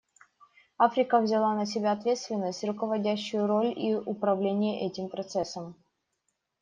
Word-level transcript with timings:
Африка 0.79 1.19
взяла 1.21 1.53
на 1.53 1.67
себя 1.67 1.91
ответственность, 1.91 2.63
руководящую 2.63 3.45
роль 3.45 3.67
и 3.77 3.93
управление 3.95 4.87
этим 4.87 5.09
процессом. 5.09 5.75